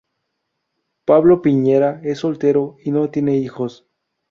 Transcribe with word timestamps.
Pablo 1.05 1.43
Piñera 1.43 2.01
es 2.03 2.17
soltero 2.17 2.75
y 2.83 2.89
no 2.89 3.11
tiene 3.11 3.37
hijos. 3.37 3.85